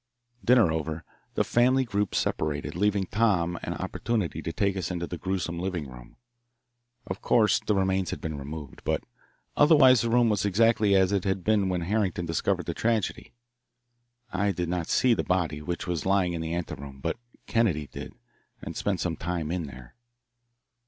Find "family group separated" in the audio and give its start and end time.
1.43-2.75